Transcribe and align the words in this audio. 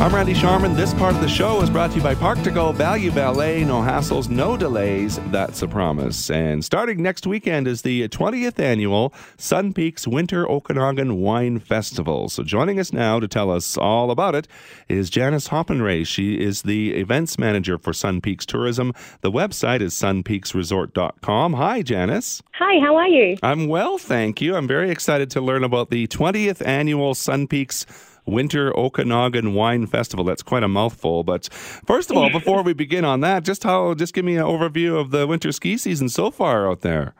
I'm 0.00 0.12
Randy 0.12 0.34
Sharman. 0.34 0.74
This 0.74 0.92
part 0.94 1.14
of 1.14 1.20
the 1.20 1.28
show 1.28 1.62
is 1.62 1.70
brought 1.70 1.90
to 1.92 1.98
you 1.98 2.02
by 2.02 2.16
Park 2.16 2.42
to 2.42 2.50
Go 2.50 2.72
Value 2.72 3.12
Ballet. 3.12 3.62
No 3.64 3.80
hassles, 3.80 4.28
no 4.28 4.56
delays. 4.56 5.20
That's 5.30 5.62
a 5.62 5.68
promise. 5.68 6.28
And 6.28 6.64
starting 6.64 7.00
next 7.00 7.24
weekend 7.24 7.68
is 7.68 7.82
the 7.82 8.08
20th 8.08 8.58
annual 8.58 9.14
Sun 9.36 9.74
Peaks 9.74 10.08
Winter 10.08 10.48
Okanagan 10.50 11.20
Wine 11.20 11.60
Festival. 11.60 12.28
So 12.28 12.42
joining 12.42 12.80
us 12.80 12.92
now 12.92 13.20
to 13.20 13.28
tell 13.28 13.48
us 13.48 13.76
all 13.76 14.10
about 14.10 14.34
it 14.34 14.48
is 14.88 15.08
Janice 15.08 15.48
Hoppenray. 15.48 16.04
She 16.04 16.34
is 16.40 16.62
the 16.62 16.94
events 16.94 17.38
manager 17.38 17.78
for 17.78 17.92
Sun 17.92 18.22
Peaks 18.22 18.44
Tourism. 18.44 18.92
The 19.20 19.30
website 19.30 19.82
is 19.82 19.94
sunpeaksresort.com. 19.94 21.52
Hi, 21.52 21.82
Janice. 21.82 22.42
Hi, 22.54 22.80
how 22.84 22.96
are 22.96 23.08
you? 23.08 23.36
I'm 23.44 23.68
well, 23.68 23.98
thank 23.98 24.40
you. 24.40 24.56
I'm 24.56 24.66
very 24.66 24.90
excited 24.90 25.30
to 25.30 25.40
learn 25.40 25.62
about 25.62 25.90
the 25.90 26.08
20th 26.08 26.66
annual 26.66 27.14
Sun 27.14 27.46
Peaks 27.46 27.86
Winter 28.26 28.76
Okanagan 28.76 29.54
Wine 29.54 29.86
Festival. 29.86 30.24
That's 30.24 30.42
quite 30.42 30.62
a 30.62 30.68
mouthful. 30.68 31.24
But 31.24 31.48
first 31.52 32.10
of 32.10 32.16
all, 32.16 32.30
before 32.30 32.62
we 32.62 32.72
begin 32.72 33.04
on 33.04 33.20
that, 33.20 33.44
just 33.44 33.64
how 33.64 33.94
just 33.94 34.14
give 34.14 34.24
me 34.24 34.36
an 34.36 34.44
overview 34.44 35.00
of 35.00 35.10
the 35.10 35.26
winter 35.26 35.52
ski 35.52 35.76
season 35.76 36.08
so 36.08 36.30
far 36.30 36.70
out 36.70 36.80
there. 36.80 37.14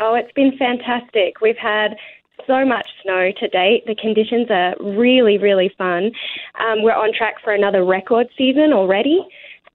Oh, 0.00 0.14
it's 0.14 0.32
been 0.32 0.56
fantastic. 0.56 1.40
We've 1.40 1.58
had 1.58 1.96
so 2.46 2.64
much 2.64 2.88
snow 3.02 3.30
to 3.38 3.48
date. 3.48 3.84
The 3.86 3.94
conditions 3.94 4.48
are 4.50 4.74
really, 4.80 5.38
really 5.38 5.72
fun. 5.76 6.10
Um, 6.58 6.82
we're 6.82 6.92
on 6.92 7.12
track 7.16 7.34
for 7.44 7.52
another 7.52 7.84
record 7.84 8.28
season 8.36 8.72
already. 8.72 9.20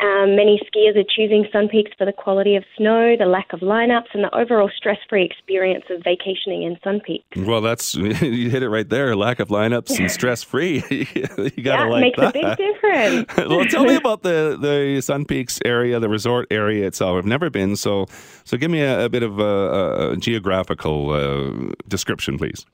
Um, 0.02 0.36
many 0.36 0.60
skiers 0.66 0.98
are 0.98 1.08
choosing 1.08 1.46
Sun 1.54 1.70
Peaks 1.70 1.92
for 1.98 2.06
the 2.06 2.12
quality 2.12 2.58
of 2.58 2.66
snow, 2.76 3.16
the 3.18 3.26
lack 3.26 3.54
of 3.54 3.62
lineups, 3.62 4.08
and 4.14 4.26
the 4.26 4.36
overall 4.36 4.70
stress-free 4.76 5.24
experience 5.24 5.86
of 5.90 6.04
vacationing 6.04 6.64
in 6.64 6.78
Sun 6.84 7.00
Peaks. 7.00 7.26
Well, 7.38 7.62
that's 7.62 7.96
you 7.96 8.50
hit 8.50 8.62
it 8.62 8.70
right 8.70 8.90
there. 8.90 9.16
Lack 9.16 9.40
of 9.40 9.48
lineups 9.48 9.98
and 9.98 10.12
stress-free. 10.20 10.84
you 10.92 11.64
gotta 11.64 11.84
yeah, 11.84 11.86
like 11.86 12.02
makes 12.02 12.20
that. 12.20 12.36
Makes 12.36 12.46
a 12.46 12.56
big 12.56 12.58
difference. 12.58 13.50
well, 13.50 13.66
tell 13.66 13.86
me 13.86 13.96
about 13.96 14.22
the 14.24 14.58
the 14.60 15.00
Sun 15.00 15.26
Peaks 15.26 15.60
area, 15.64 15.98
the 16.02 16.10
resort 16.10 16.48
area 16.52 16.86
itself. 16.86 17.18
I've 17.18 17.26
never 17.26 17.50
been, 17.50 17.78
so 17.78 18.06
so 18.44 18.58
give 18.58 18.72
me 18.72 18.82
a, 18.82 19.06
a 19.06 19.10
bit 19.10 19.24
of 19.24 19.40
a, 19.40 20.12
a 20.12 20.18
geographical 20.18 21.12
uh, 21.12 21.74
description, 21.88 22.38
please. 22.38 22.66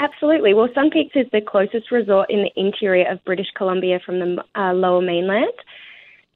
Absolutely. 0.00 0.54
Well, 0.54 0.68
Sun 0.74 0.90
Peaks 0.90 1.16
is 1.16 1.26
the 1.32 1.40
closest 1.40 1.90
resort 1.90 2.30
in 2.30 2.44
the 2.44 2.50
interior 2.60 3.10
of 3.10 3.24
British 3.24 3.48
Columbia 3.56 3.98
from 4.04 4.20
the 4.20 4.44
uh, 4.54 4.72
lower 4.72 5.00
mainland. 5.00 5.52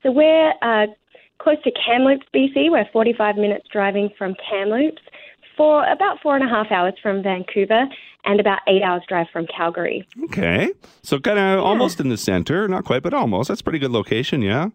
So 0.03 0.11
we're 0.11 0.53
uh, 0.63 0.87
close 1.39 1.57
to 1.65 1.71
Kamloops, 1.73 2.27
BC. 2.35 2.71
We're 2.71 2.89
45 2.93 3.37
minutes 3.37 3.67
driving 3.73 4.11
from 4.17 4.35
Kamloops, 4.49 5.03
for 5.57 5.87
about 5.91 6.19
four 6.23 6.35
and 6.35 6.45
a 6.45 6.49
half 6.49 6.71
hours 6.71 6.95
from 7.03 7.23
Vancouver, 7.23 7.85
and 8.25 8.41
about 8.41 8.61
eight 8.69 8.83
hours 8.83 9.03
drive 9.09 9.27
from 9.33 9.47
Calgary. 9.47 10.07
Okay, 10.25 10.71
so 11.03 11.19
kind 11.19 11.39
of 11.39 11.61
almost 11.65 12.01
in 12.01 12.09
the 12.09 12.17
center, 12.17 12.67
not 12.69 12.85
quite, 12.85 13.03
but 13.03 13.13
almost. 13.13 13.49
That's 13.49 13.61
a 13.61 13.65
pretty 13.65 13.79
good 13.79 13.91
location, 13.91 14.43
yeah. 14.43 14.69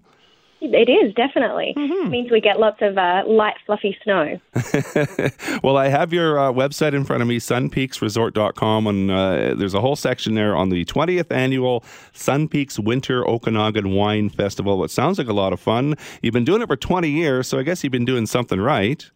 It 0.74 0.90
is 0.90 1.14
definitely. 1.14 1.74
It 1.76 2.10
means 2.10 2.32
we 2.32 2.42
get 2.42 2.60
lots 2.60 2.82
of 2.82 2.98
uh, 2.98 3.24
light, 3.28 3.56
fluffy 3.66 3.98
snow. 4.04 4.40
well, 5.64 5.78
I 5.78 5.88
have 5.88 6.14
your 6.14 6.40
uh, 6.40 6.52
website 6.52 6.94
in 6.94 7.04
front 7.04 7.22
of 7.22 7.28
me, 7.28 7.40
sunpeaksresort.com, 7.40 8.88
and 8.88 9.12
uh, 9.12 9.54
there's 9.56 9.74
a 9.74 9.82
whole 9.82 9.96
section 9.96 10.36
there 10.36 10.56
on 10.56 10.70
the 10.70 10.86
20th 10.86 11.32
annual 11.32 11.84
Sun 12.14 12.50
Peaks 12.50 12.80
Winter 12.80 13.28
Okanagan 13.28 13.92
Wine 13.92 14.30
Festival. 14.30 14.84
It 14.84 14.92
sounds 14.92 15.18
like 15.18 15.28
a 15.28 15.34
lot 15.34 15.54
of 15.54 15.60
fun. 15.60 15.96
You've 16.22 16.34
been 16.34 16.46
doing 16.46 16.62
it 16.62 16.68
for 16.68 16.76
20 16.76 17.10
years, 17.10 17.48
so 17.48 17.60
I 17.60 17.64
guess 17.64 17.84
you've 17.84 17.92
been 17.92 18.06
doing 18.06 18.26
something 18.26 18.60
right. 18.60 19.10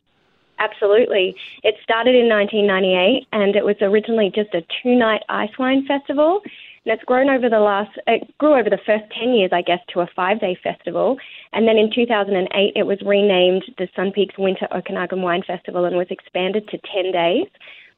Absolutely. 0.61 1.35
It 1.63 1.75
started 1.81 2.13
in 2.13 2.29
1998 2.29 3.27
and 3.33 3.55
it 3.55 3.65
was 3.65 3.77
originally 3.81 4.31
just 4.33 4.53
a 4.53 4.61
two 4.83 4.95
night 4.95 5.23
ice 5.27 5.49
wine 5.57 5.85
festival. 5.87 6.41
And 6.85 6.93
it's 6.93 7.03
grown 7.03 7.29
over 7.29 7.47
the 7.47 7.59
last, 7.59 7.91
it 8.07 8.35
grew 8.39 8.57
over 8.57 8.69
the 8.69 8.79
first 8.85 9.03
10 9.19 9.33
years, 9.33 9.51
I 9.53 9.61
guess, 9.61 9.79
to 9.93 9.99
a 9.99 10.07
five 10.15 10.39
day 10.39 10.57
festival. 10.63 11.17
And 11.53 11.67
then 11.67 11.77
in 11.77 11.91
2008, 11.93 12.73
it 12.75 12.83
was 12.83 12.97
renamed 13.05 13.63
the 13.77 13.87
Sun 13.95 14.13
Peaks 14.13 14.35
Winter 14.37 14.67
Okanagan 14.73 15.21
Wine 15.21 15.43
Festival 15.45 15.85
and 15.85 15.95
was 15.95 16.07
expanded 16.09 16.67
to 16.69 16.79
10 16.79 17.11
days. 17.11 17.47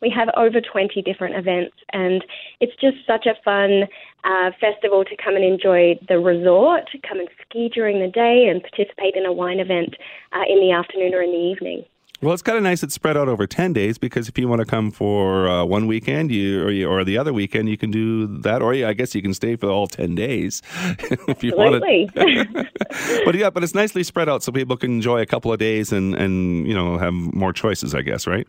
We 0.02 0.10
have 0.10 0.28
over 0.36 0.60
20 0.60 1.02
different 1.02 1.38
events, 1.38 1.78
and 1.94 2.26
it's 2.60 2.76
just 2.76 2.98
such 3.08 3.26
a 3.26 3.40
fun 3.46 3.88
uh, 4.26 4.52
festival 4.60 5.06
to 5.06 5.16
come 5.16 5.38
and 5.38 5.46
enjoy 5.46 5.98
the 6.10 6.20
resort, 6.20 6.90
come 7.08 7.20
and 7.20 7.30
ski 7.42 7.70
during 7.74 8.02
the 8.02 8.12
day, 8.12 8.48
and 8.52 8.62
participate 8.62 9.16
in 9.16 9.26
a 9.26 9.32
wine 9.32 9.62
event 9.62 9.96
uh, 10.34 10.44
in 10.46 10.60
the 10.60 10.74
afternoon 10.74 11.14
or 11.14 11.22
in 11.22 11.32
the 11.32 11.38
evening. 11.38 11.86
Well, 12.24 12.34
it's 12.34 12.42
kind 12.42 12.58
of 12.58 12.64
nice 12.64 12.84
it's 12.84 12.94
spread 12.94 13.18
out 13.18 13.28
over 13.28 13.46
10 13.46 13.74
days 13.74 13.98
because 13.98 14.30
if 14.30 14.38
you 14.40 14.48
want 14.48 14.60
to 14.60 14.66
come 14.66 14.92
for 14.92 15.46
uh, 15.50 15.66
one 15.66 15.88
weekend 15.88 16.32
you 16.32 16.64
or, 16.64 16.72
you 16.72 16.88
or 16.88 17.04
the 17.04 17.18
other 17.18 17.34
weekend, 17.34 17.68
you 17.68 17.78
can 17.78 17.92
do 17.92 18.28
that. 18.28 18.62
Or 18.62 18.74
I 18.74 18.94
guess 18.94 19.14
you 19.14 19.22
can 19.22 19.34
stay 19.34 19.58
for 19.58 19.70
all 19.70 19.88
10 19.88 20.16
days 20.16 20.62
if 21.28 21.44
you 21.44 21.54
want 21.58 21.84
but 23.26 23.36
yeah, 23.36 23.50
but 23.50 23.62
it's 23.62 23.76
nicely 23.76 24.04
spread 24.04 24.30
out 24.30 24.42
so 24.42 24.54
people 24.54 24.78
can 24.78 24.92
enjoy 24.92 25.20
a 25.20 25.26
couple 25.26 25.52
of 25.52 25.60
days 25.60 25.92
and, 25.92 26.16
and 26.16 26.66
you 26.66 26.74
know, 26.74 26.98
have 26.98 27.14
more 27.14 27.52
choices, 27.52 27.94
I 27.94 28.02
guess, 28.02 28.26
right? 28.26 28.48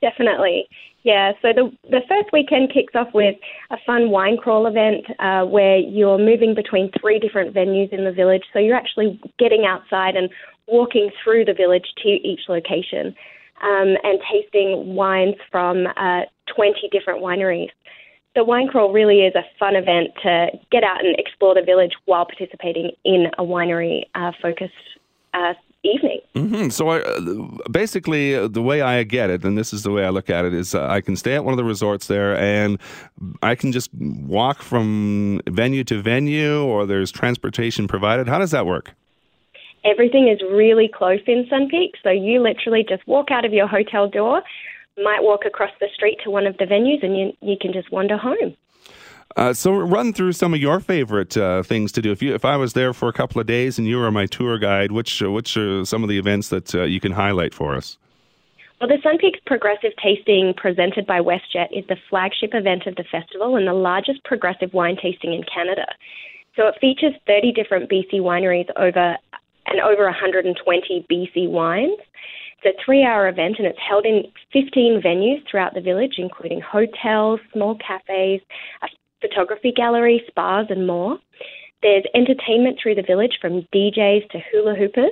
Definitely. 0.00 0.68
Yeah, 1.04 1.32
so 1.42 1.52
the 1.52 1.72
the 1.90 2.00
first 2.08 2.32
weekend 2.32 2.72
kicks 2.72 2.94
off 2.94 3.08
with 3.12 3.34
a 3.70 3.76
fun 3.84 4.10
wine 4.10 4.36
crawl 4.36 4.66
event 4.68 5.04
uh, 5.18 5.44
where 5.44 5.76
you're 5.78 6.18
moving 6.18 6.54
between 6.54 6.92
three 7.00 7.18
different 7.18 7.52
venues 7.54 7.92
in 7.92 8.04
the 8.04 8.12
village. 8.12 8.44
So 8.52 8.60
you're 8.60 8.76
actually 8.76 9.20
getting 9.36 9.64
outside 9.66 10.14
and 10.14 10.30
walking 10.68 11.10
through 11.22 11.44
the 11.44 11.54
village 11.54 11.86
to 12.02 12.08
each 12.08 12.40
location 12.48 13.14
um, 13.62 13.96
and 14.02 14.18
tasting 14.30 14.94
wines 14.94 15.36
from 15.50 15.86
uh, 15.96 16.22
20 16.54 16.88
different 16.90 17.22
wineries. 17.22 17.70
The 18.34 18.44
wine 18.44 18.68
crawl 18.68 18.92
really 18.92 19.20
is 19.20 19.34
a 19.34 19.44
fun 19.58 19.76
event 19.76 20.10
to 20.22 20.46
get 20.70 20.84
out 20.84 21.04
and 21.04 21.14
explore 21.18 21.54
the 21.54 21.62
village 21.62 21.92
while 22.06 22.24
participating 22.24 22.92
in 23.04 23.26
a 23.38 23.42
winery 23.42 24.04
uh, 24.14 24.32
focused 24.40 24.72
uh, 25.34 25.52
evening. 25.82 26.20
hmm 26.34 26.68
So 26.70 26.88
I, 26.88 27.00
uh, 27.00 27.68
basically, 27.70 28.34
uh, 28.34 28.48
the 28.48 28.62
way 28.62 28.80
I 28.80 29.02
get 29.02 29.30
it, 29.30 29.44
and 29.44 29.58
this 29.58 29.72
is 29.72 29.82
the 29.82 29.90
way 29.90 30.04
I 30.04 30.08
look 30.08 30.30
at 30.30 30.44
it, 30.44 30.54
is 30.54 30.74
uh, 30.74 30.86
I 30.86 31.00
can 31.00 31.16
stay 31.16 31.34
at 31.34 31.44
one 31.44 31.52
of 31.52 31.58
the 31.58 31.64
resorts 31.64 32.06
there, 32.06 32.36
and 32.36 32.78
I 33.42 33.54
can 33.54 33.72
just 33.72 33.90
walk 33.94 34.62
from 34.62 35.42
venue 35.48 35.84
to 35.84 36.00
venue, 36.00 36.62
or 36.62 36.86
there's 36.86 37.10
transportation 37.10 37.86
provided. 37.86 38.28
How 38.28 38.38
does 38.38 38.52
that 38.52 38.64
work? 38.66 38.94
Everything 39.84 40.28
is 40.28 40.40
really 40.42 40.88
close 40.92 41.20
in 41.26 41.46
Sun 41.50 41.68
Peak, 41.68 41.94
so 42.02 42.10
you 42.10 42.40
literally 42.40 42.84
just 42.88 43.06
walk 43.06 43.30
out 43.30 43.44
of 43.44 43.52
your 43.52 43.66
hotel 43.66 44.08
door, 44.08 44.42
might 45.02 45.22
walk 45.22 45.44
across 45.44 45.70
the 45.80 45.88
street 45.94 46.18
to 46.22 46.30
one 46.30 46.46
of 46.46 46.56
the 46.58 46.64
venues, 46.64 47.02
and 47.02 47.16
you 47.16 47.32
you 47.40 47.56
can 47.60 47.72
just 47.72 47.90
wander 47.90 48.16
home. 48.16 48.56
Uh, 49.36 49.52
so 49.52 49.72
run 49.72 50.12
through 50.12 50.32
some 50.32 50.52
of 50.52 50.60
your 50.60 50.78
favorite 50.78 51.36
uh, 51.36 51.62
things 51.62 51.90
to 51.92 52.02
do. 52.02 52.12
If 52.12 52.22
you, 52.22 52.34
if 52.34 52.44
I 52.44 52.56
was 52.56 52.74
there 52.74 52.92
for 52.92 53.08
a 53.08 53.12
couple 53.12 53.40
of 53.40 53.46
days 53.46 53.78
and 53.78 53.88
you 53.88 53.96
were 53.96 54.10
my 54.10 54.26
tour 54.26 54.58
guide, 54.58 54.92
which 54.92 55.22
uh, 55.22 55.30
which 55.30 55.56
are 55.56 55.84
some 55.84 56.02
of 56.02 56.08
the 56.08 56.18
events 56.18 56.48
that 56.48 56.74
uh, 56.74 56.82
you 56.82 57.00
can 57.00 57.12
highlight 57.12 57.54
for 57.54 57.74
us? 57.74 57.96
Well, 58.80 58.88
the 58.88 58.98
Sun 59.02 59.18
Peaks 59.18 59.38
Progressive 59.46 59.92
Tasting 60.02 60.54
presented 60.56 61.06
by 61.06 61.20
WestJet 61.20 61.68
is 61.70 61.86
the 61.88 61.96
flagship 62.10 62.50
event 62.52 62.86
of 62.86 62.96
the 62.96 63.04
festival 63.04 63.56
and 63.56 63.66
the 63.66 63.74
largest 63.74 64.24
progressive 64.24 64.72
wine 64.74 64.96
tasting 65.00 65.32
in 65.32 65.44
Canada. 65.44 65.86
So 66.56 66.66
it 66.66 66.74
features 66.80 67.14
30 67.26 67.52
different 67.52 67.88
BC 67.88 68.14
wineries 68.14 68.68
over 68.76 69.16
and 69.66 69.80
over 69.80 70.04
120 70.04 71.06
BC 71.10 71.50
wines. 71.50 71.98
It's 72.62 72.78
a 72.78 72.84
three 72.84 73.04
hour 73.04 73.28
event 73.28 73.56
and 73.58 73.66
it's 73.66 73.78
held 73.86 74.06
in 74.06 74.24
15 74.52 75.02
venues 75.04 75.42
throughout 75.50 75.74
the 75.74 75.80
village, 75.80 76.14
including 76.18 76.60
hotels, 76.60 77.40
small 77.52 77.76
cafes, 77.76 78.40
a 78.82 78.88
photography 79.20 79.72
gallery, 79.74 80.22
spas, 80.28 80.66
and 80.70 80.86
more. 80.86 81.18
There's 81.82 82.04
entertainment 82.14 82.78
through 82.80 82.94
the 82.94 83.02
village 83.02 83.38
from 83.40 83.66
DJs 83.74 84.30
to 84.30 84.38
hula 84.52 84.74
hoopers. 84.74 85.10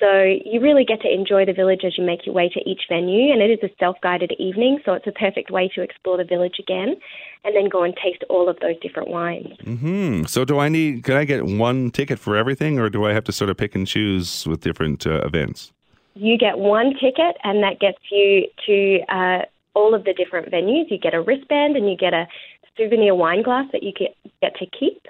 So 0.00 0.22
you 0.22 0.60
really 0.60 0.84
get 0.86 1.02
to 1.02 1.12
enjoy 1.12 1.44
the 1.44 1.52
village 1.52 1.82
as 1.84 1.98
you 1.98 2.04
make 2.04 2.24
your 2.24 2.34
way 2.34 2.48
to 2.48 2.60
each 2.68 2.82
venue, 2.88 3.30
and 3.32 3.42
it 3.42 3.50
is 3.50 3.58
a 3.62 3.68
self-guided 3.78 4.32
evening, 4.38 4.80
so 4.82 4.94
it's 4.94 5.06
a 5.06 5.12
perfect 5.12 5.50
way 5.50 5.70
to 5.74 5.82
explore 5.82 6.16
the 6.16 6.24
village 6.24 6.56
again, 6.58 6.96
and 7.44 7.54
then 7.54 7.68
go 7.68 7.82
and 7.82 7.94
taste 8.02 8.24
all 8.30 8.48
of 8.48 8.58
those 8.60 8.80
different 8.80 9.10
wines. 9.10 9.58
Mm-hmm. 9.62 10.24
So 10.24 10.46
do 10.46 10.58
I 10.58 10.70
need? 10.70 11.04
Can 11.04 11.16
I 11.16 11.24
get 11.24 11.44
one 11.44 11.90
ticket 11.90 12.18
for 12.18 12.34
everything, 12.34 12.78
or 12.78 12.88
do 12.88 13.04
I 13.04 13.12
have 13.12 13.24
to 13.24 13.32
sort 13.32 13.50
of 13.50 13.58
pick 13.58 13.74
and 13.74 13.86
choose 13.86 14.46
with 14.46 14.62
different 14.62 15.06
uh, 15.06 15.20
events? 15.20 15.70
You 16.14 16.38
get 16.38 16.58
one 16.58 16.94
ticket, 16.94 17.36
and 17.44 17.62
that 17.62 17.78
gets 17.78 17.98
you 18.10 18.46
to 18.66 19.00
uh, 19.14 19.42
all 19.74 19.94
of 19.94 20.04
the 20.04 20.14
different 20.14 20.50
venues. 20.50 20.90
You 20.90 20.96
get 20.98 21.12
a 21.12 21.20
wristband, 21.20 21.76
and 21.76 21.90
you 21.90 21.96
get 21.96 22.14
a 22.14 22.26
souvenir 22.78 23.14
wine 23.14 23.42
glass 23.42 23.66
that 23.72 23.82
you 23.82 23.92
get, 23.92 24.16
get 24.40 24.56
to 24.56 24.66
keep. 24.66 25.06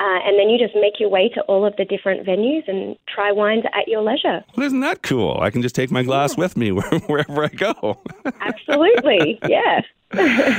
Uh, 0.00 0.20
and 0.24 0.38
then 0.38 0.48
you 0.48 0.58
just 0.58 0.76
make 0.76 1.00
your 1.00 1.08
way 1.08 1.28
to 1.28 1.40
all 1.42 1.66
of 1.66 1.74
the 1.76 1.84
different 1.84 2.24
venues 2.24 2.68
and 2.68 2.96
try 3.12 3.32
wines 3.32 3.64
at 3.74 3.88
your 3.88 4.00
leisure. 4.00 4.44
Well, 4.56 4.66
isn't 4.66 4.80
that 4.80 5.02
cool? 5.02 5.38
I 5.40 5.50
can 5.50 5.60
just 5.60 5.74
take 5.74 5.90
my 5.90 6.04
glass 6.04 6.36
yeah. 6.36 6.44
with 6.44 6.56
me 6.56 6.70
wherever 7.06 7.44
I 7.44 7.48
go. 7.48 8.00
Absolutely, 8.40 9.40
yes. 9.48 9.84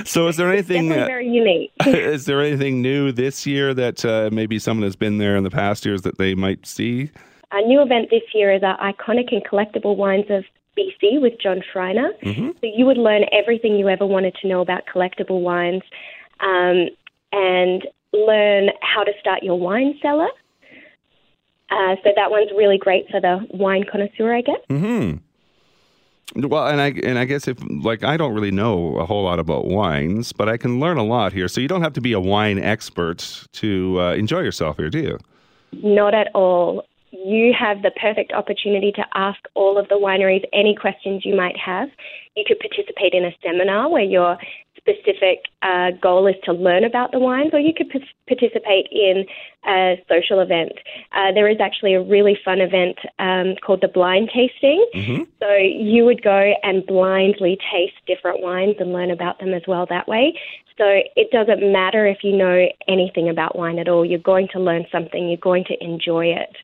so, 0.06 0.28
is 0.28 0.36
there 0.36 0.52
anything 0.52 0.92
uh, 0.92 1.06
very 1.06 1.28
unique? 1.28 1.72
is 1.86 2.26
there 2.26 2.42
anything 2.42 2.82
new 2.82 3.14
this 3.14 3.48
year 3.48 3.74
that 3.74 4.04
uh, 4.04 4.30
maybe 4.32 4.60
someone 4.60 4.84
has 4.84 4.98
been 4.98 5.20
there 5.20 5.38
in 5.38 5.44
the 5.44 5.50
past 5.50 5.86
years 5.86 6.02
that 6.02 6.18
they 6.18 6.36
might 6.36 6.68
see? 6.68 7.10
A 7.52 7.62
new 7.62 7.82
event 7.82 8.10
this 8.12 8.22
year 8.34 8.54
is 8.54 8.62
our 8.62 8.78
iconic 8.78 9.32
and 9.32 9.44
collectible 9.44 9.96
wines 9.96 10.26
of 10.30 10.44
BC 10.78 11.20
with 11.22 11.34
John 11.42 11.62
Schreiner. 11.72 12.12
Mm-hmm. 12.24 12.50
So 12.50 12.60
you 12.62 12.86
would 12.86 12.98
learn 12.98 13.24
everything 13.32 13.76
you 13.76 13.88
ever 13.88 14.06
wanted 14.06 14.36
to 14.42 14.48
know 14.48 14.62
about 14.62 14.84
collectible 14.86 15.42
wines, 15.42 15.82
um, 16.42 16.90
and 17.32 17.88
learn 18.14 18.70
how 18.82 19.04
to 19.04 19.12
start 19.20 19.44
your 19.44 19.60
wine 19.60 19.98
cellar. 20.02 20.30
Uh, 21.72 21.96
so 22.04 22.10
that 22.16 22.32
one's 22.32 22.50
really 22.58 22.78
great 22.78 23.08
for 23.10 23.22
the 23.22 23.46
wine 23.52 23.86
connoisseur, 23.90 24.34
I 24.34 24.42
guess. 24.42 24.60
Mm-hmm. 24.70 25.18
Well, 26.36 26.68
and 26.68 26.80
I 26.80 26.90
and 27.04 27.18
I 27.18 27.26
guess 27.26 27.48
if 27.48 27.58
like 27.84 28.04
I 28.04 28.16
don't 28.16 28.34
really 28.34 28.52
know 28.52 28.98
a 28.98 29.06
whole 29.06 29.24
lot 29.24 29.40
about 29.40 29.66
wines, 29.66 30.32
but 30.32 30.48
I 30.48 30.58
can 30.58 30.80
learn 30.80 30.98
a 30.98 31.04
lot 31.04 31.34
here. 31.34 31.48
So 31.48 31.60
you 31.60 31.68
don't 31.68 31.82
have 31.82 31.94
to 31.94 32.02
be 32.02 32.14
a 32.14 32.20
wine 32.20 32.60
expert 32.60 33.46
to 33.54 34.00
uh, 34.00 34.14
enjoy 34.14 34.42
yourself 34.42 34.78
here, 34.78 34.90
do 34.90 35.00
you? 35.00 35.18
Not 35.74 36.14
at 36.14 36.28
all. 36.36 36.86
You 37.12 37.54
have 37.58 37.82
the 37.82 37.92
perfect 38.00 38.32
opportunity 38.32 38.92
to 38.92 39.04
ask 39.16 39.40
all 39.56 39.80
of 39.80 39.88
the 39.90 39.96
wineries 39.96 40.44
any 40.54 40.76
questions 40.76 41.26
you 41.26 41.36
might 41.36 41.58
have. 41.58 41.90
You 42.36 42.44
could 42.48 42.60
participate 42.60 43.14
in 43.14 43.26
a 43.26 43.32
seminar 43.44 43.90
where 43.90 44.04
you're 44.04 44.38
specific 44.90 45.46
uh, 45.62 45.92
goal 46.02 46.28
is 46.28 46.36
to 46.44 46.54
learn 46.54 46.84
about 46.84 47.12
the 47.12 47.20
wines, 47.20 47.52
or 47.54 47.60
you 47.60 47.74
could 47.76 47.90
p- 47.90 48.04
participate 48.28 48.88
in 48.92 49.26
a 49.68 50.02
social 50.10 50.40
event. 50.40 50.72
Uh, 51.12 51.32
there 51.32 51.48
is 51.48 51.58
actually 51.60 51.94
a 51.94 52.02
really 52.02 52.38
fun 52.44 52.62
event 52.62 52.98
um, 53.20 53.56
called 53.66 53.82
the 53.82 53.88
blind 53.88 54.30
tasting. 54.34 54.86
Mm-hmm. 54.96 55.24
So 55.40 55.56
you 55.56 56.06
would 56.06 56.24
go 56.24 56.54
and 56.64 56.86
blindly 56.86 57.58
taste 57.72 57.96
different 58.08 58.42
wines 58.42 58.76
and 58.80 58.94
learn 58.94 59.12
about 59.12 59.40
them 59.40 59.54
as 59.54 59.64
well 59.68 59.86
that 59.90 60.08
way. 60.08 60.40
So 60.78 60.86
it 61.16 61.30
doesn't 61.32 61.72
matter 61.72 62.08
if 62.08 62.20
you 62.24 62.36
know 62.36 62.68
anything 62.88 63.28
about 63.28 63.58
wine 63.58 63.80
at 63.80 63.90
all, 63.90 64.06
you're 64.06 64.18
going 64.18 64.48
to 64.54 64.60
learn 64.60 64.86
something, 64.92 65.28
you're 65.28 65.38
going 65.38 65.66
to 65.66 65.84
enjoy 65.84 66.28
it. 66.28 66.56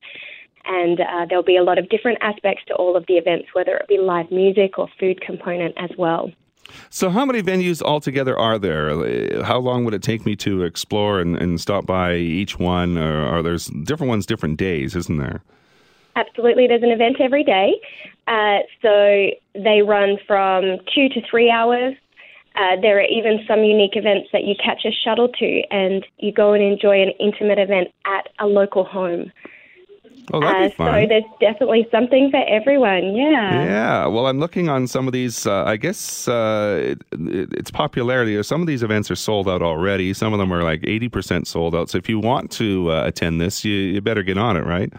And 0.64 1.00
uh, 1.00 1.26
there'll 1.28 1.44
be 1.44 1.58
a 1.58 1.62
lot 1.62 1.78
of 1.78 1.88
different 1.90 2.18
aspects 2.22 2.64
to 2.68 2.74
all 2.74 2.96
of 2.96 3.04
the 3.06 3.14
events, 3.14 3.48
whether 3.52 3.76
it 3.76 3.88
be 3.88 3.98
live 3.98 4.30
music 4.32 4.78
or 4.78 4.88
food 4.98 5.20
component 5.20 5.74
as 5.76 5.90
well. 5.96 6.32
So, 6.90 7.10
how 7.10 7.24
many 7.24 7.42
venues 7.42 7.82
altogether 7.82 8.38
are 8.38 8.58
there? 8.58 9.42
How 9.42 9.58
long 9.58 9.84
would 9.84 9.94
it 9.94 10.02
take 10.02 10.26
me 10.26 10.36
to 10.36 10.62
explore 10.62 11.20
and, 11.20 11.36
and 11.36 11.60
stop 11.60 11.86
by 11.86 12.14
each 12.14 12.58
one? 12.58 12.98
Or 12.98 13.26
are 13.26 13.42
there 13.42 13.56
different 13.84 14.08
ones, 14.08 14.26
different 14.26 14.58
days, 14.58 14.96
isn't 14.96 15.18
there? 15.18 15.42
Absolutely. 16.16 16.66
There's 16.66 16.82
an 16.82 16.90
event 16.90 17.16
every 17.20 17.44
day. 17.44 17.74
Uh, 18.26 18.58
so, 18.82 19.30
they 19.54 19.82
run 19.82 20.18
from 20.26 20.78
two 20.94 21.08
to 21.10 21.20
three 21.30 21.50
hours. 21.50 21.94
Uh, 22.56 22.80
there 22.80 22.98
are 22.98 23.04
even 23.04 23.44
some 23.46 23.64
unique 23.64 23.96
events 23.96 24.30
that 24.32 24.44
you 24.44 24.54
catch 24.62 24.86
a 24.86 24.90
shuttle 25.04 25.28
to 25.28 25.62
and 25.70 26.06
you 26.18 26.32
go 26.32 26.54
and 26.54 26.62
enjoy 26.62 27.02
an 27.02 27.10
intimate 27.20 27.58
event 27.58 27.88
at 28.06 28.28
a 28.38 28.46
local 28.46 28.82
home. 28.82 29.30
Oh, 30.32 30.40
that'd 30.40 30.70
be 30.70 30.74
uh, 30.74 30.76
fun. 30.76 31.02
So 31.02 31.08
there's 31.08 31.24
definitely 31.40 31.86
something 31.90 32.30
for 32.30 32.42
everyone. 32.48 33.14
Yeah. 33.14 33.64
Yeah. 33.64 34.06
Well, 34.06 34.26
I'm 34.26 34.40
looking 34.40 34.68
on 34.68 34.86
some 34.86 35.06
of 35.06 35.12
these. 35.12 35.46
Uh, 35.46 35.64
I 35.64 35.76
guess 35.76 36.26
uh, 36.28 36.78
it, 36.82 37.02
it, 37.12 37.52
it's 37.52 37.70
popularity. 37.70 38.42
Some 38.42 38.60
of 38.60 38.66
these 38.66 38.82
events 38.82 39.10
are 39.10 39.16
sold 39.16 39.48
out 39.48 39.62
already. 39.62 40.12
Some 40.14 40.32
of 40.32 40.38
them 40.38 40.52
are 40.52 40.62
like 40.62 40.82
80% 40.82 41.46
sold 41.46 41.74
out. 41.74 41.90
So 41.90 41.98
if 41.98 42.08
you 42.08 42.18
want 42.18 42.50
to 42.52 42.90
uh, 42.90 43.04
attend 43.06 43.40
this, 43.40 43.64
you, 43.64 43.74
you 43.74 44.00
better 44.00 44.22
get 44.22 44.38
on 44.38 44.56
it, 44.56 44.64
right? 44.64 44.92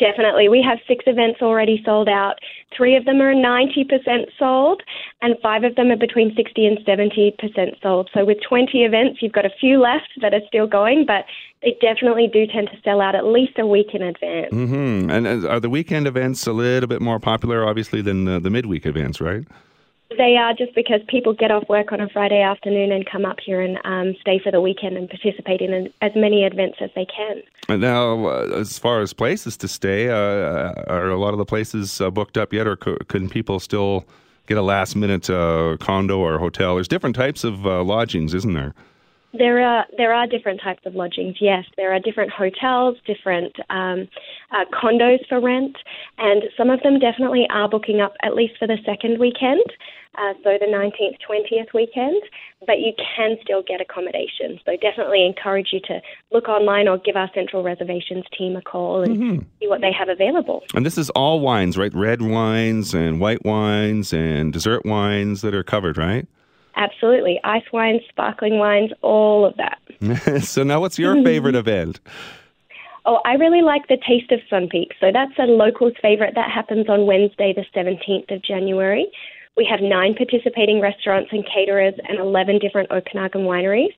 Definitely. 0.00 0.48
We 0.48 0.60
have 0.62 0.78
six 0.88 1.04
events 1.06 1.40
already 1.40 1.80
sold 1.84 2.08
out. 2.08 2.34
Three 2.76 2.96
of 2.96 3.04
them 3.04 3.20
are 3.20 3.32
90% 3.32 4.26
sold, 4.38 4.82
and 5.24 5.36
five 5.42 5.64
of 5.64 5.74
them 5.74 5.90
are 5.90 5.96
between 5.96 6.34
60 6.36 6.66
and 6.66 6.78
70% 6.80 7.80
sold. 7.80 8.10
So, 8.12 8.26
with 8.26 8.38
20 8.46 8.84
events, 8.84 9.22
you've 9.22 9.32
got 9.32 9.46
a 9.46 9.50
few 9.58 9.80
left 9.80 10.10
that 10.20 10.34
are 10.34 10.42
still 10.46 10.66
going, 10.66 11.06
but 11.06 11.24
they 11.62 11.78
definitely 11.80 12.28
do 12.30 12.46
tend 12.46 12.68
to 12.68 12.80
sell 12.84 13.00
out 13.00 13.14
at 13.14 13.24
least 13.24 13.58
a 13.58 13.66
week 13.66 13.94
in 13.94 14.02
advance. 14.02 14.52
Mm-hmm. 14.52 15.10
And 15.10 15.46
are 15.46 15.60
the 15.60 15.70
weekend 15.70 16.06
events 16.06 16.46
a 16.46 16.52
little 16.52 16.88
bit 16.88 17.00
more 17.00 17.18
popular, 17.18 17.66
obviously, 17.66 18.02
than 18.02 18.26
the, 18.26 18.38
the 18.38 18.50
midweek 18.50 18.84
events, 18.84 19.18
right? 19.18 19.46
They 20.18 20.36
are 20.36 20.52
just 20.52 20.74
because 20.74 21.00
people 21.08 21.32
get 21.32 21.50
off 21.50 21.66
work 21.70 21.90
on 21.90 22.02
a 22.02 22.08
Friday 22.10 22.42
afternoon 22.42 22.92
and 22.92 23.06
come 23.10 23.24
up 23.24 23.38
here 23.44 23.62
and 23.62 23.78
um, 23.84 24.14
stay 24.20 24.38
for 24.38 24.52
the 24.52 24.60
weekend 24.60 24.98
and 24.98 25.08
participate 25.08 25.62
in 25.62 25.90
as 26.02 26.12
many 26.14 26.44
events 26.44 26.76
as 26.82 26.90
they 26.94 27.06
can. 27.06 27.42
And 27.70 27.80
now, 27.80 28.26
uh, 28.26 28.50
as 28.54 28.78
far 28.78 29.00
as 29.00 29.14
places 29.14 29.56
to 29.56 29.68
stay, 29.68 30.10
uh, 30.10 30.74
are 30.86 31.08
a 31.08 31.16
lot 31.16 31.32
of 31.32 31.38
the 31.38 31.46
places 31.46 31.98
uh, 32.02 32.10
booked 32.10 32.36
up 32.36 32.52
yet, 32.52 32.66
or 32.66 32.76
co- 32.76 32.98
can 33.08 33.30
people 33.30 33.58
still 33.58 34.04
get 34.46 34.58
a 34.58 34.62
last 34.62 34.96
minute 34.96 35.28
uh, 35.30 35.76
condo 35.80 36.18
or 36.18 36.38
hotel? 36.38 36.74
There's 36.74 36.88
different 36.88 37.16
types 37.16 37.44
of 37.44 37.66
uh, 37.66 37.82
lodgings, 37.82 38.34
isn't 38.34 38.54
there? 38.54 38.74
There 39.36 39.60
are 39.66 39.84
there 39.96 40.14
are 40.14 40.26
different 40.26 40.60
types 40.62 40.82
of 40.86 40.94
lodgings. 40.94 41.36
Yes, 41.40 41.64
there 41.76 41.92
are 41.92 41.98
different 41.98 42.30
hotels, 42.30 42.96
different 43.06 43.54
um, 43.68 44.08
uh, 44.52 44.64
condos 44.72 45.26
for 45.28 45.40
rent, 45.40 45.76
and 46.18 46.44
some 46.56 46.70
of 46.70 46.80
them 46.82 47.00
definitely 47.00 47.46
are 47.50 47.68
booking 47.68 48.00
up 48.00 48.14
at 48.22 48.34
least 48.34 48.54
for 48.58 48.68
the 48.68 48.78
second 48.86 49.18
weekend, 49.18 49.64
uh, 50.16 50.34
so 50.44 50.56
the 50.60 50.66
19th, 50.66 51.18
20th 51.28 51.74
weekend. 51.74 52.22
But 52.66 52.78
you 52.78 52.92
can 53.16 53.36
still 53.42 53.62
get 53.62 53.80
accommodation. 53.80 54.58
So 54.64 54.76
definitely 54.80 55.26
encourage 55.26 55.68
you 55.72 55.80
to 55.80 56.00
look 56.32 56.48
online 56.48 56.88
or 56.88 56.98
give 56.98 57.16
our 57.16 57.30
central 57.34 57.62
reservations 57.62 58.24
team 58.38 58.56
a 58.56 58.62
call 58.62 59.02
and 59.02 59.16
mm-hmm. 59.16 59.42
see 59.60 59.68
what 59.68 59.80
they 59.80 59.92
have 59.92 60.08
available. 60.08 60.62
And 60.74 60.86
this 60.86 60.96
is 60.96 61.10
all 61.10 61.40
wines, 61.40 61.76
right? 61.76 61.92
Red 61.92 62.22
wines 62.22 62.94
and 62.94 63.20
white 63.20 63.44
wines 63.44 64.12
and 64.12 64.52
dessert 64.52 64.86
wines 64.86 65.42
that 65.42 65.54
are 65.54 65.64
covered, 65.64 65.98
right? 65.98 66.26
Absolutely. 66.76 67.40
Ice 67.44 67.64
wines, 67.72 68.00
sparkling 68.08 68.58
wines, 68.58 68.90
all 69.02 69.46
of 69.46 69.54
that. 69.56 70.42
so 70.44 70.62
now 70.62 70.80
what's 70.80 70.98
your 70.98 71.22
favorite 71.22 71.54
event? 71.54 72.00
Oh, 73.06 73.20
I 73.24 73.34
really 73.34 73.62
like 73.62 73.88
the 73.88 73.98
Taste 73.98 74.32
of 74.32 74.40
Sun 74.48 74.68
Peak. 74.70 74.92
So 74.98 75.10
that's 75.12 75.38
a 75.38 75.42
local's 75.42 75.92
favorite. 76.00 76.34
That 76.34 76.50
happens 76.50 76.88
on 76.88 77.06
Wednesday, 77.06 77.52
the 77.54 77.64
17th 77.78 78.34
of 78.34 78.42
January. 78.42 79.10
We 79.56 79.66
have 79.70 79.80
nine 79.80 80.14
participating 80.14 80.80
restaurants 80.80 81.30
and 81.30 81.44
caterers 81.46 81.94
and 82.08 82.18
11 82.18 82.58
different 82.58 82.90
Okanagan 82.90 83.42
wineries. 83.42 83.94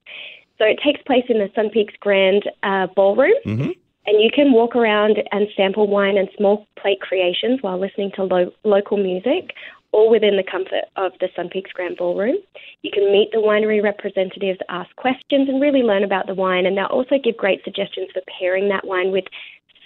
So 0.59 0.65
it 0.65 0.79
takes 0.85 1.01
place 1.03 1.25
in 1.29 1.39
the 1.39 1.51
Sun 1.55 1.71
Peaks 1.71 1.95
Grand 2.01 2.45
uh, 2.63 2.89
Ballroom. 2.95 3.35
Mm-hmm. 3.47 3.71
And 4.09 4.23
you 4.23 4.31
can 4.33 4.53
walk 4.53 4.77
around 4.77 5.19
and 5.33 5.49
sample 5.57 5.89
wine 5.89 6.17
and 6.17 6.29
small 6.37 6.67
plate 6.81 7.01
creations 7.01 7.61
while 7.63 7.79
listening 7.79 8.13
to 8.17 8.25
lo- 8.25 8.53
local 8.65 8.97
music 8.97 9.53
all 9.93 10.11
within 10.11 10.37
the 10.37 10.43
comfort 10.43 10.85
of 10.97 11.13
the 11.21 11.29
Sun 11.35 11.51
Peaks 11.51 11.73
Grand 11.73 11.97
Ballroom. 11.97 12.37
You 12.83 12.91
can 12.93 13.11
meet 13.13 13.31
the 13.33 13.39
winery 13.39 13.83
representatives, 13.83 14.59
ask 14.69 14.95
questions, 14.97 15.49
and 15.49 15.61
really 15.61 15.83
learn 15.83 16.05
about 16.05 16.27
the 16.27 16.35
wine. 16.35 16.67
And 16.67 16.77
they'll 16.77 16.87
also 16.87 17.17
give 17.23 17.37
great 17.37 17.63
suggestions 17.65 18.09
for 18.13 18.23
pairing 18.39 18.69
that 18.69 18.87
wine 18.87 19.13
with 19.13 19.25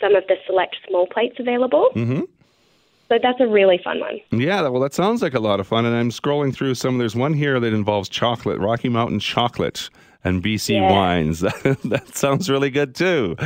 some 0.00 0.14
of 0.14 0.26
the 0.28 0.36
select 0.46 0.76
small 0.88 1.06
plates 1.06 1.36
available. 1.38 1.90
Mm-hmm. 1.94 2.22
So 3.08 3.18
that's 3.20 3.40
a 3.40 3.46
really 3.46 3.80
fun 3.82 4.00
one. 4.00 4.20
Yeah, 4.30 4.62
well, 4.68 4.80
that 4.80 4.94
sounds 4.94 5.20
like 5.20 5.34
a 5.34 5.40
lot 5.40 5.58
of 5.58 5.66
fun. 5.66 5.84
And 5.84 5.96
I'm 5.96 6.10
scrolling 6.10 6.54
through 6.54 6.76
some. 6.76 6.98
There's 6.98 7.16
one 7.16 7.34
here 7.34 7.58
that 7.58 7.72
involves 7.72 8.08
chocolate, 8.08 8.58
Rocky 8.58 8.88
Mountain 8.88 9.18
chocolate 9.18 9.90
and 10.24 10.42
BC 10.42 10.74
yeah. 10.74 10.90
wines. 10.90 11.40
that 11.40 12.10
sounds 12.14 12.50
really 12.50 12.70
good 12.70 12.94
too. 12.94 13.36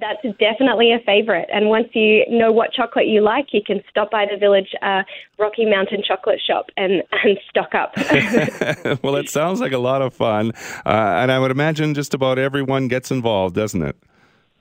That's 0.00 0.22
definitely 0.38 0.92
a 0.92 0.98
favorite. 1.00 1.48
And 1.52 1.68
once 1.68 1.88
you 1.92 2.24
know 2.28 2.50
what 2.50 2.72
chocolate 2.72 3.06
you 3.06 3.20
like, 3.20 3.48
you 3.52 3.60
can 3.64 3.82
stop 3.88 4.10
by 4.10 4.26
the 4.30 4.36
village 4.36 4.74
uh, 4.82 5.02
Rocky 5.38 5.64
Mountain 5.64 6.02
Chocolate 6.06 6.40
Shop 6.44 6.66
and, 6.76 7.02
and 7.24 7.38
stock 7.48 7.74
up. 7.74 7.92
well, 9.02 9.16
it 9.16 9.28
sounds 9.28 9.60
like 9.60 9.72
a 9.72 9.78
lot 9.78 10.02
of 10.02 10.14
fun. 10.14 10.52
Uh, 10.86 11.20
and 11.20 11.30
I 11.30 11.38
would 11.38 11.50
imagine 11.50 11.94
just 11.94 12.14
about 12.14 12.38
everyone 12.38 12.88
gets 12.88 13.10
involved, 13.10 13.54
doesn't 13.54 13.82
it? 13.82 13.96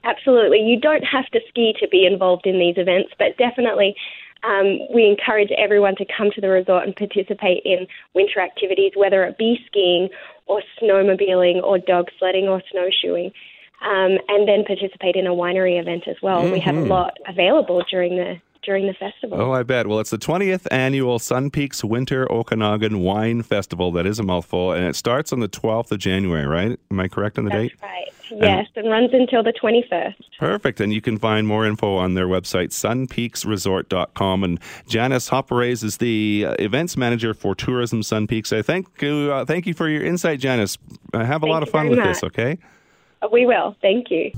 Absolutely. 0.03 0.59
You 0.59 0.79
don't 0.79 1.03
have 1.03 1.25
to 1.27 1.39
ski 1.47 1.75
to 1.79 1.87
be 1.87 2.05
involved 2.05 2.47
in 2.47 2.57
these 2.57 2.75
events, 2.77 3.11
but 3.19 3.37
definitely 3.37 3.95
um, 4.43 4.79
we 4.93 5.05
encourage 5.05 5.51
everyone 5.57 5.95
to 5.97 6.05
come 6.05 6.31
to 6.31 6.41
the 6.41 6.49
resort 6.49 6.85
and 6.85 6.95
participate 6.95 7.61
in 7.65 7.87
winter 8.13 8.39
activities, 8.39 8.93
whether 8.95 9.23
it 9.23 9.37
be 9.37 9.59
skiing 9.67 10.09
or 10.47 10.61
snowmobiling 10.81 11.61
or 11.63 11.77
dog 11.77 12.07
sledding 12.17 12.47
or 12.47 12.61
snowshoeing. 12.71 13.31
Um, 13.83 14.19
and 14.27 14.47
then 14.47 14.63
participate 14.63 15.15
in 15.15 15.25
a 15.25 15.31
winery 15.31 15.79
event 15.79 16.07
as 16.07 16.15
well. 16.21 16.43
Mm-hmm. 16.43 16.53
We 16.53 16.59
have 16.59 16.75
a 16.75 16.79
mm-hmm. 16.81 16.91
lot 16.91 17.17
available 17.27 17.83
during 17.89 18.15
the 18.15 18.39
during 18.63 18.85
the 18.85 18.93
festival. 18.93 19.41
Oh, 19.41 19.51
I 19.51 19.63
bet. 19.63 19.87
Well, 19.87 19.99
it's 19.99 20.11
the 20.11 20.19
20th 20.19 20.67
annual 20.69 21.17
Sun 21.17 21.49
Peaks 21.49 21.83
Winter 21.83 22.31
Okanagan 22.31 22.99
Wine 22.99 23.41
Festival. 23.41 23.91
That 23.91 24.05
is 24.05 24.19
a 24.19 24.23
mouthful. 24.23 24.71
And 24.71 24.85
it 24.85 24.95
starts 24.95 25.33
on 25.33 25.39
the 25.39 25.49
12th 25.49 25.91
of 25.91 25.97
January, 25.97 26.45
right? 26.45 26.79
Am 26.91 26.99
I 26.99 27.07
correct 27.07 27.39
on 27.39 27.45
the 27.45 27.49
That's 27.49 27.69
date? 27.69 27.81
right. 27.81 28.00
Yes, 28.39 28.67
and, 28.75 28.85
and, 28.85 28.91
runs 28.91 29.09
until 29.13 29.43
the 29.43 29.53
21st. 29.53 30.15
Perfect. 30.39 30.79
And 30.79 30.93
you 30.93 31.01
can 31.01 31.17
find 31.17 31.47
more 31.47 31.65
info 31.65 31.95
on 31.95 32.13
their 32.13 32.27
website, 32.27 32.69
sunpeaksresort.com. 32.69 34.43
And 34.43 34.59
Janice 34.87 35.29
Hopperayes 35.29 35.83
is 35.83 35.97
the 35.97 36.45
uh, 36.47 36.55
events 36.59 36.97
manager 36.97 37.33
for 37.33 37.55
Tourism 37.55 38.03
Sun 38.03 38.27
Peaks. 38.27 38.53
I 38.53 38.61
thank 38.61 39.01
you, 39.01 39.31
uh, 39.31 39.45
thank 39.45 39.67
you 39.67 39.73
for 39.73 39.89
your 39.89 40.03
insight, 40.03 40.39
Janice. 40.39 40.77
Uh, 41.13 41.19
have 41.19 41.43
a 41.43 41.45
thank 41.45 41.51
lot 41.51 41.63
of 41.63 41.69
fun 41.69 41.89
with 41.89 41.99
much. 41.99 42.07
this, 42.07 42.23
okay? 42.23 42.57
We 43.31 43.45
will. 43.45 43.75
Thank 43.81 44.09
you. 44.09 44.31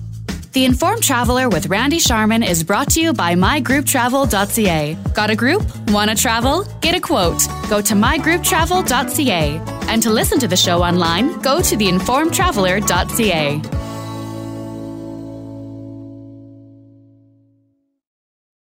The 0.54 0.66
Informed 0.66 1.02
Traveller 1.02 1.50
with 1.50 1.66
Randy 1.66 1.98
Sharman 1.98 2.44
is 2.44 2.64
brought 2.64 2.92
to 2.92 3.02
you 3.02 3.12
by 3.12 3.34
mygrouptravel.ca. 3.34 4.98
Got 5.16 5.32
a 5.32 5.36
group? 5.36 5.64
Want 5.90 6.12
to 6.12 6.16
travel? 6.16 6.64
Get 6.80 6.94
a 6.94 7.00
quote. 7.00 7.42
Go 7.72 7.82
to 7.82 7.96
mygrouptravel.ca. 7.96 9.62
And 9.88 10.04
to 10.04 10.12
listen 10.12 10.38
to 10.40 10.48
the 10.48 10.56
show 10.56 10.84
online, 10.84 11.42
go 11.42 11.60
to 11.60 11.76
theinformedtraveller.ca. 11.76 13.83